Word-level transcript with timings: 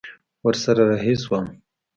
ورسره 0.45 0.83
رهي 0.89 1.13
سوم. 1.23 1.45